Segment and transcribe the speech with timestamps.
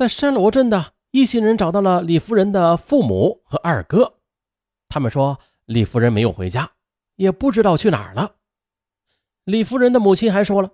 [0.00, 4.14] 在山罗镇的一行人找到了李夫人的父母和二哥，
[4.88, 6.72] 他们说李夫人没有回家，
[7.16, 8.36] 也不知道去哪儿了。
[9.44, 10.70] 李夫人的母亲还说了，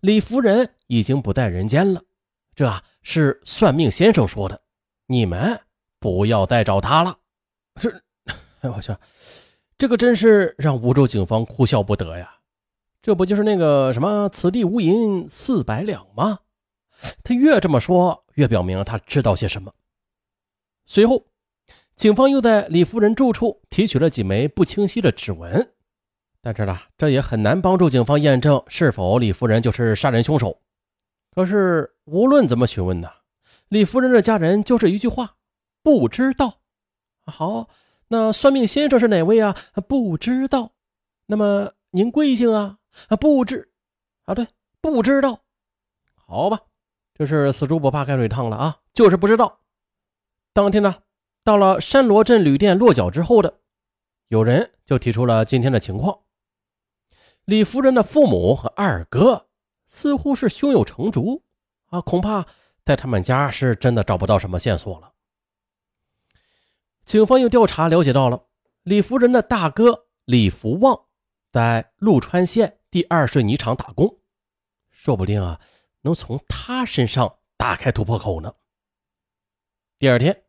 [0.00, 2.02] 李夫人已经不在人间了，
[2.54, 2.70] 这
[3.00, 4.60] 是算命先生说的，
[5.06, 5.58] 你们
[5.98, 7.16] 不要再找她了。
[7.76, 7.88] 这，
[8.60, 8.94] 哎我去，
[9.78, 12.30] 这个真是让梧州警方哭笑不得呀！
[13.00, 16.40] 这不就是那个什么“此地无银四百两”吗？
[17.22, 19.72] 他越这么说，越表明他知道些什么。
[20.86, 21.26] 随后，
[21.96, 25.72] 警方又在李夫人住处提取了几枚不清晰的指纹，
[26.40, 30.60] 但是呢，这也很难帮助警方验证是否李夫人就是杀人凶手。
[31.30, 33.08] 可是无论怎么询问呢，
[33.68, 35.36] 李夫人的家人就是一句话：
[35.82, 36.54] 不知道。
[37.24, 37.68] 好，
[38.08, 39.56] 那算命先生是哪位啊？
[39.86, 40.72] 不知道。
[41.26, 42.78] 那么您贵姓啊？
[43.20, 43.70] 不知。
[44.24, 44.48] 啊，对，
[44.80, 45.44] 不知道。
[46.14, 46.62] 好吧。
[47.20, 48.78] 就是死猪不怕开水烫了啊！
[48.94, 49.60] 就是不知道。
[50.54, 51.02] 当天呢，
[51.44, 53.60] 到了山罗镇旅店落脚之后的，
[54.28, 56.20] 有人就提出了今天的情况。
[57.44, 59.48] 李夫人的父母和二哥
[59.86, 61.42] 似乎是胸有成竹
[61.90, 62.46] 啊，恐怕
[62.86, 65.12] 在他们家是真的找不到什么线索了。
[67.04, 68.46] 警方又调查了解到了，
[68.84, 70.98] 李夫人的大哥李福旺
[71.52, 74.20] 在陆川县第二水泥厂打工，
[74.90, 75.60] 说不定啊。
[76.02, 78.54] 能从他身上打开突破口呢。
[79.98, 80.44] 第二天，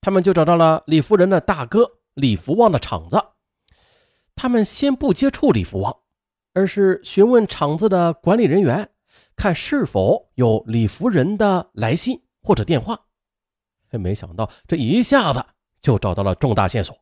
[0.00, 3.22] 他们就找到了李夫人的大哥李福旺的厂子。
[4.34, 6.02] 他们先不接触李福旺，
[6.54, 8.90] 而是询问厂子的管理人员，
[9.36, 13.06] 看是否有李夫人的来信或者电话。
[13.90, 15.44] 没想到这一下子
[15.80, 16.96] 就找到了重大线索。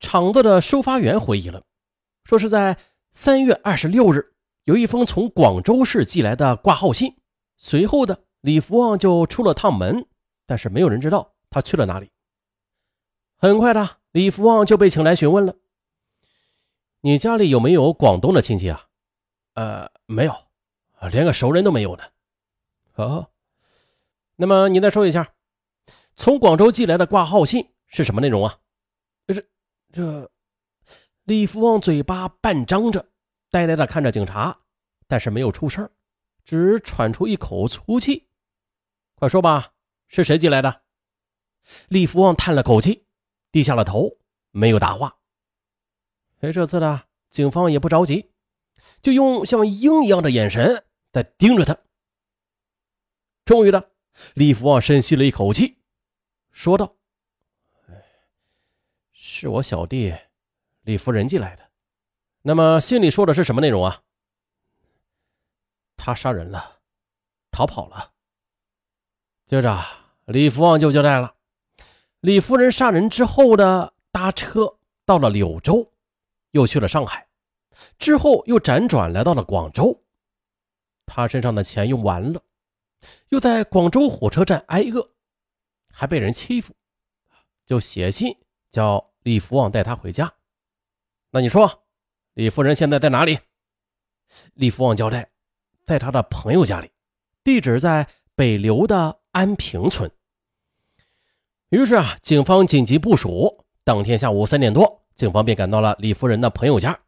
[0.00, 1.62] 厂子的收发员回忆了，
[2.24, 2.78] 说是在
[3.12, 4.31] 三月二十六日。
[4.64, 7.16] 有一封从广州市寄来的挂号信，
[7.56, 10.06] 随后的李福旺就出了趟门，
[10.46, 12.12] 但是没有人知道他去了哪里。
[13.36, 15.56] 很快的，李福旺就被请来询问了
[17.02, 18.86] ：“你家里有没有广东的亲戚啊
[19.54, 20.32] ？”“呃，没有，
[21.10, 22.04] 连个熟人都没有呢。
[22.94, 23.30] ”“哦，
[24.36, 25.34] 那么你再说一下，
[26.14, 28.58] 从广州寄来的挂号信是什么内容啊
[29.26, 29.44] ？”“这……
[29.92, 30.30] 这……”
[31.24, 33.08] 李福旺嘴巴半张着。
[33.50, 34.61] 呆呆的看着警察，
[35.12, 35.90] 但是没有出声，
[36.42, 38.28] 只喘出一口粗气。
[39.14, 39.74] 快说吧，
[40.08, 40.80] 是谁寄来的？
[41.88, 43.04] 李福旺叹了口气，
[43.50, 44.16] 低下了头，
[44.52, 45.18] 没有答话。
[46.40, 48.30] 哎，这次呢，警方也不着急，
[49.02, 51.76] 就用像鹰一样的眼神在盯着他。
[53.44, 53.90] 终于的，
[54.32, 55.76] 李福旺深吸了一口气，
[56.52, 56.96] 说道
[59.12, 60.14] ：“是我小弟
[60.80, 61.68] 李夫人寄来的。”
[62.40, 64.04] 那么信里说的是什么内容啊？
[66.04, 66.80] 他杀人了，
[67.52, 68.10] 逃跑了。
[69.46, 69.80] 接着，
[70.24, 71.36] 李福旺就交代了：
[72.18, 75.92] 李夫人杀人之后的搭车到了柳州，
[76.50, 77.28] 又去了上海，
[78.00, 80.02] 之后又辗转来到了广州。
[81.06, 82.42] 他身上的钱用完了，
[83.28, 85.08] 又在广州火车站挨饿，
[85.94, 86.74] 还被人欺负，
[87.64, 88.36] 就写信
[88.70, 90.34] 叫李福旺带他回家。
[91.30, 91.84] 那你说？
[92.34, 93.38] 李夫人现在在哪里？
[94.54, 95.30] 李福旺交代，
[95.92, 96.90] 在他的朋友家里，
[97.44, 100.10] 地址在北流的安平村。
[101.68, 106.98] 于是啊，警方紧急部署，当天下午三点多，警方便赶到了李夫人的朋友家。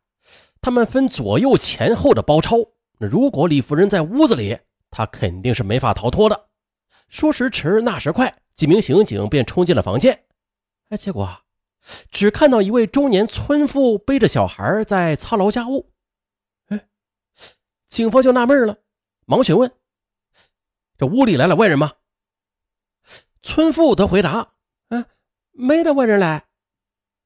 [0.61, 2.59] 他们分左右前后的包抄，
[2.99, 4.59] 如果李夫人在屋子里，
[4.91, 6.49] 他肯定是没法逃脱的。
[7.09, 10.25] 说时迟，那时快，几名刑警便冲进了房间。
[10.91, 11.39] 哎，结果。
[12.11, 15.91] 只看到一位中年村妇背着小孩在操劳家务，
[17.94, 18.77] 警方就纳闷了，
[19.25, 19.71] 忙询问
[20.99, 21.93] ：“这屋里来了外人吗？”
[23.41, 24.55] 村妇则回答
[24.91, 25.06] ：“嗯，
[25.53, 26.44] 没的外人来。”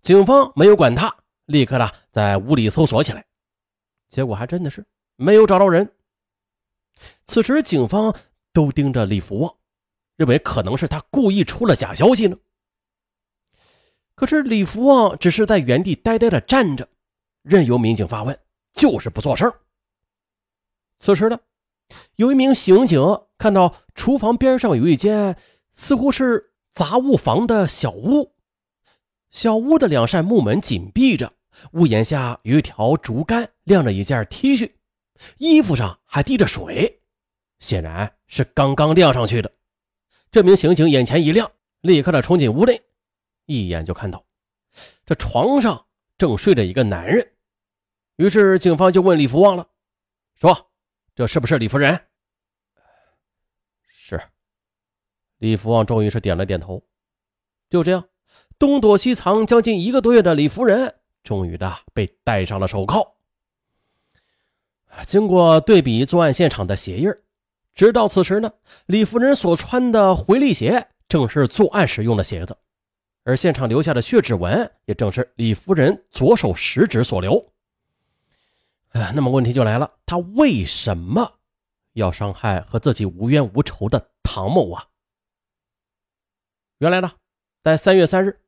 [0.03, 3.25] 警方没有管他，立刻的在屋里搜索起来，
[4.11, 4.85] 结果还真的是
[5.17, 5.91] 没有找到人。
[7.25, 8.15] 此时，警方
[8.53, 9.57] 都盯着李福旺，
[10.17, 12.37] 认为可能是他故意出了假消息呢。
[14.15, 16.87] 可是李福旺只是在原地呆呆的站着，
[17.41, 18.39] 任由民警发问，
[18.75, 19.51] 就是不做声。
[20.99, 21.39] 此时呢，
[22.17, 23.01] 有一名刑警
[23.39, 25.37] 看到厨房边上有一间
[25.73, 28.35] 似乎是杂物房的小屋，
[29.31, 31.33] 小屋的两扇木门紧闭着，
[31.73, 34.73] 屋檐下有一条竹竿晾着一件 T 恤，
[35.39, 37.01] 衣服上还滴着水，
[37.61, 39.51] 显然是刚刚晾上去的。
[40.31, 41.51] 这名刑警眼前一亮，
[41.81, 42.83] 立刻的冲进屋内。
[43.47, 44.25] 一眼就看到，
[45.07, 45.87] 这床上
[46.19, 47.33] 正睡着一个男人。
[48.17, 49.69] 于是警方就问李福旺了
[50.35, 50.68] ：“说，
[51.19, 52.01] 这是不是李夫人
[53.91, 54.23] ？”“是，
[55.39, 56.81] 李福旺终于是点了点头。
[57.69, 58.09] 就这样，
[58.57, 60.95] 东躲西藏将近一个多月的李夫人，
[61.25, 63.17] 终于的被戴上了手铐。
[65.03, 67.13] 经过对比作案现场的鞋印
[67.75, 68.53] 直到此时呢，
[68.87, 72.57] 李夫人所穿的回力鞋正是作案时用的鞋子，
[73.25, 77.53] 而现场留下的血指纹也正是李夫人左手食指所留。
[78.91, 81.41] 哎，那么问题就来了，他为什么
[81.93, 84.89] 要伤害和自己无冤无仇的唐某啊？
[86.79, 87.13] 原来呢，
[87.63, 88.41] 在三月三日，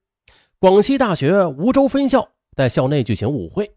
[0.59, 3.77] 广西大学梧州分校在校内举行舞会，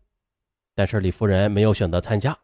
[0.74, 2.38] 但是李夫人没有选择参加。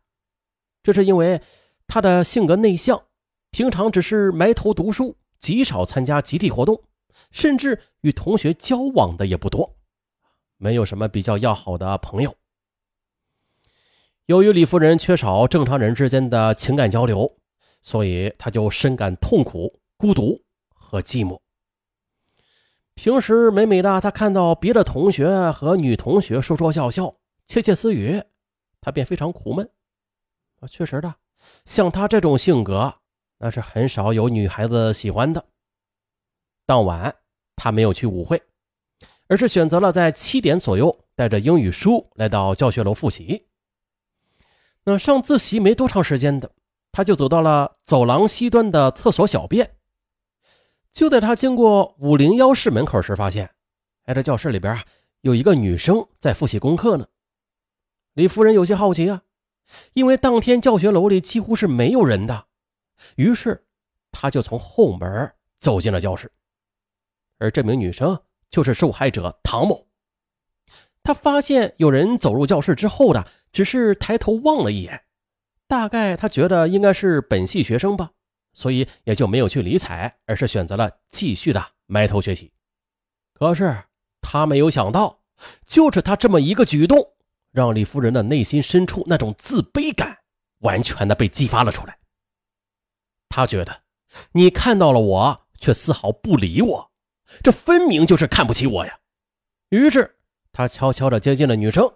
[0.83, 1.41] 这是因为
[1.87, 3.05] 她的性格内向，
[3.51, 6.83] 平常只是埋头读书，极少参加集体活动，
[7.31, 9.77] 甚至与同学交往的也不多，
[10.57, 12.35] 没有什么比较要好的朋友。
[14.29, 17.35] 由于李夫人缺少正常人之间的情感交流，
[17.81, 20.39] 所以她就深感痛苦、孤独
[20.71, 21.39] 和寂寞。
[22.93, 27.15] 平时每每的他看到别的同学和女同学说说笑笑、
[27.47, 28.21] 窃窃私语，
[28.79, 29.67] 他便非常苦闷。
[30.59, 31.11] 啊，确实的，
[31.65, 32.93] 像他这种性格，
[33.39, 35.43] 那是很少有女孩子喜欢的。
[36.67, 37.15] 当晚，
[37.55, 38.39] 他没有去舞会，
[39.25, 43.43] 而是选择了在七点左右带着英语书来到教学楼复习。
[44.85, 46.51] 那上自习没多长时间的，
[46.91, 49.75] 他就走到了走廊西端的厕所小便。
[50.91, 53.51] 就在他经过五零幺室门口时，发现，
[54.05, 54.85] 哎，这教室里边啊，
[55.21, 57.07] 有一个女生在复习功课呢。
[58.13, 59.23] 李夫人有些好奇啊。
[59.93, 62.47] 因为当天教学楼里几乎是没有人的，
[63.17, 63.67] 于是
[64.11, 66.31] 他就从后门走进了教室。
[67.37, 69.87] 而这名女生就是受害者唐某。
[71.03, 75.03] 他发现有人走入教室之后的，只是抬头望了一眼，
[75.67, 78.11] 大概他觉得应该是本系学生吧，
[78.53, 82.51] 所以也就没有去理睬，而是选择了继续的埋头学习。
[83.33, 83.83] 可是
[84.21, 85.21] 他没有想到，
[85.65, 87.13] 就是他这么一个举动。
[87.51, 90.19] 让李夫人的内心深处那种自卑感
[90.59, 91.97] 完全的被激发了出来。
[93.27, 93.81] 他觉得
[94.33, 96.91] 你看到了我，却丝毫不理我，
[97.41, 98.99] 这分明就是看不起我呀。
[99.69, 100.18] 于是
[100.59, 101.89] 他悄悄的接近了女生，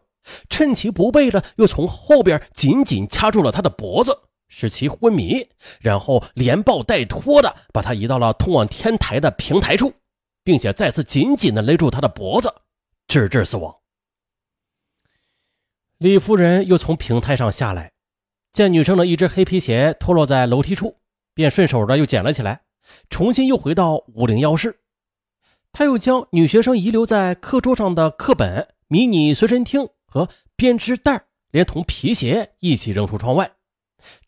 [0.48, 4.18] 趁其不备的又从后边紧紧掐住了她的脖子，
[4.48, 5.50] 使其昏迷，
[5.82, 9.92] 然后连抱带拖的把她移到了通往天台的平台处，
[10.46, 12.54] 并且再次紧紧的勒住她的脖子，
[13.06, 13.76] 直至死亡。
[15.98, 17.92] 李夫人又从平台上下来，
[18.54, 20.96] 见女生的一只黑皮鞋脱落在楼梯处，
[21.34, 22.62] 便顺手的又捡了起来，
[23.10, 24.80] 重新又回到五零幺室。
[25.74, 33.52] 他又将女学生遗留在课桌上的课本、迷你随身听和编织袋，连同皮鞋一起扔出窗外。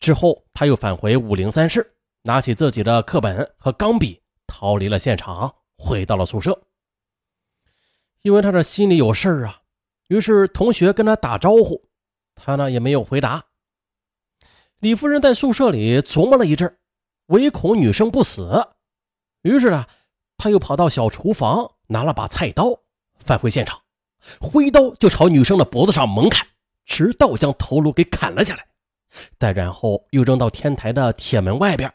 [0.00, 1.94] 之后，他又返回五零三室，
[2.24, 6.60] 拿起自己的课本和钢笔，逃离了现场，回到了宿舍。
[8.22, 9.60] 因为他这心里有事儿啊。
[10.08, 11.88] 于是同学跟他打招呼，
[12.34, 13.44] 他呢也没有回答。
[14.80, 16.76] 李夫人在宿舍里琢磨了一阵，
[17.26, 18.66] 唯恐女生不死，
[19.42, 19.86] 于是呢，
[20.36, 22.78] 他又跑到小厨房拿了把菜刀，
[23.18, 23.80] 返回现场，
[24.40, 26.46] 挥刀就朝女生的脖子上猛砍，
[26.84, 28.66] 直到将头颅给砍了下来。
[29.38, 31.92] 再然后又扔到天台的铁门外边。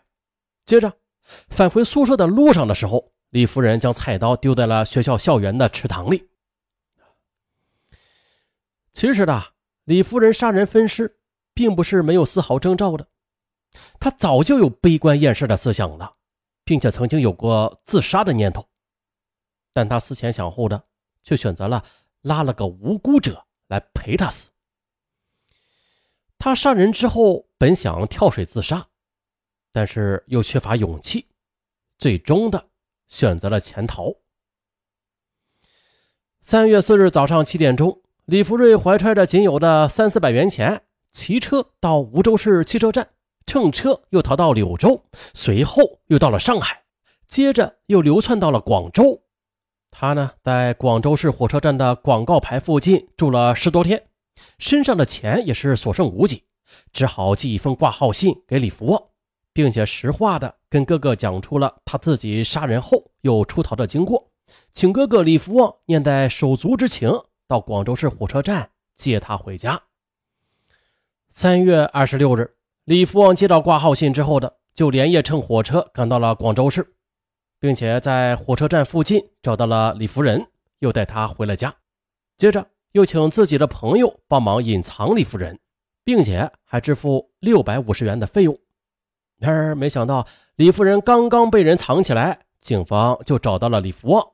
[0.65, 0.91] 接着
[1.49, 6.29] 返回宿舍的路上的时候，李夫人将菜刀丢在了学校校园的池塘里。
[8.91, 9.43] 其实呢，
[9.85, 11.19] 李夫人杀人分尸，
[11.53, 13.07] 并不是没有丝毫征兆的。
[13.99, 16.13] 她早就有悲观厌世的思想了，
[16.63, 18.67] 并且曾经有过自杀的念头。
[19.73, 20.83] 但他思前想后的，
[21.23, 21.83] 却选择了
[22.21, 24.49] 拉了个无辜者来陪他死。
[26.37, 28.87] 他杀人之后，本想跳水自杀，
[29.71, 31.27] 但是又缺乏勇气，
[31.97, 32.69] 最终的
[33.07, 34.15] 选择了潜逃。
[36.41, 38.01] 三月四日早上七点钟。
[38.25, 43.09] 李福瑞怀揣着仅有的三四百元钱，骑车到梧州市汽车站，
[43.45, 46.83] 乘车又逃到柳州，随后又到了上海，
[47.27, 49.23] 接着又流窜到了广州。
[49.89, 54.03] 他呢，在广州市火车站的广告牌附近住了十多天，
[54.57, 56.45] 身上的钱也是所剩无几，
[56.93, 59.03] 只好寄一封挂号信给李福旺，
[59.51, 64.31] 并且实话的跟哥哥讲出了他自己杀人后又出逃的经过，
[64.71, 67.11] 请哥哥李福旺念在手足之情。
[67.47, 69.81] 到广州市火车站接他回家。
[71.27, 72.49] 三月二十六日，
[72.85, 76.95] 李福旺接到挂号信之后的，就连夜乘火车赶到了广州市，
[77.59, 80.47] 并且在火车站附近找到了李夫人，
[80.79, 81.73] 又带她回了家。
[82.37, 85.59] 接着又请自己的朋友帮忙隐藏李夫人，
[86.03, 88.57] 并且还支付六百五十元的费用。
[89.37, 94.27] 然而没想到，李夫人刚刚被人藏起来，警方就找到了李福旺，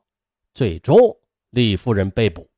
[0.53, 1.17] 最终
[1.49, 2.49] 李夫人被捕。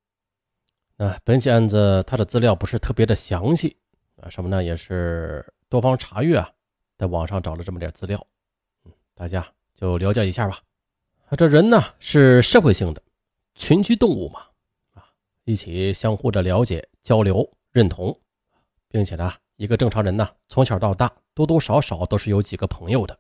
[0.98, 3.78] 那本起案子他的资料不是特别的详细
[4.22, 4.64] 啊，什么呢？
[4.64, 6.52] 也是多方查阅啊，
[6.98, 8.26] 在网上找了这么点资料，
[9.14, 10.60] 大家就了解一下吧。
[11.38, 13.02] 这人呢是社会性的
[13.54, 14.42] 群居动物嘛，
[14.96, 15.06] 啊，
[15.46, 18.20] 一起相互的了解、交流、认同，
[18.90, 23.18] 并且呢，一个正常人呢，从小到大多多少少都是有几个朋友的。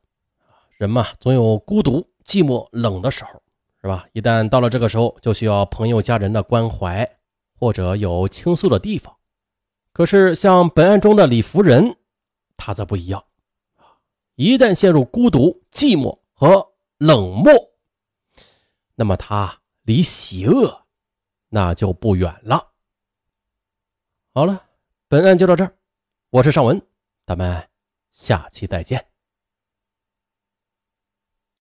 [0.77, 3.41] 人嘛，总有孤独、寂寞、冷的时候，
[3.81, 4.07] 是吧？
[4.13, 7.07] 一旦到了这个时候，就需要朋友、家人的关怀。
[7.61, 9.17] 或者有倾诉的地方，
[9.91, 11.93] 可是像本案中的李福仁，
[12.59, 13.23] 他则不一样
[14.35, 17.53] 一旦陷入孤独、寂寞和冷漠，
[18.95, 20.85] 那么他离邪恶
[21.47, 22.73] 那就不远了。
[24.33, 24.67] 好了，
[25.07, 25.75] 本案就到这儿，
[26.29, 26.81] 我是尚文，
[27.25, 27.69] 咱们
[28.11, 29.08] 下期再见。